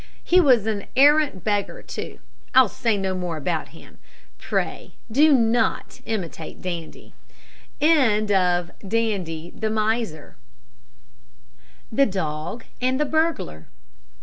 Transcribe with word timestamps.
He 0.23 0.41
was 0.41 0.65
an 0.65 0.87
arrant 0.95 1.43
beggar 1.43 1.83
too. 1.83 2.21
I'll 2.55 2.67
say 2.67 2.97
no 2.97 3.13
more 3.13 3.37
about 3.37 3.67
him. 3.67 3.99
Pray 4.39 4.95
do 5.11 5.31
not 5.31 6.01
imitate 6.07 6.59
Dandie. 6.59 7.13
THE 7.79 8.25
DOG 11.93 12.63
AND 12.81 12.99
THE 12.99 13.05
BURGLAR. 13.05 13.67